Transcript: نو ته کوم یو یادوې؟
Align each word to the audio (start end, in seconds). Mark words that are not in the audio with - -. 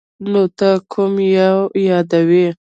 نو 0.31 0.41
ته 0.57 0.69
کوم 0.91 1.13
یو 1.37 1.59
یادوې؟ 1.87 2.45